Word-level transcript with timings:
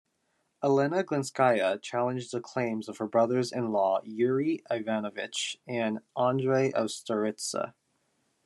Elena 0.63 1.03
Glinskaya 1.03 1.79
challenged 1.79 2.31
the 2.31 2.41
claims 2.41 2.89
of 2.89 2.97
her 2.97 3.05
brothers-in-law, 3.05 4.01
Yury 4.01 4.63
Ivanovich 4.71 5.57
and 5.67 5.99
Andrey 6.17 6.73
of 6.73 6.87
Staritsa. 6.87 7.75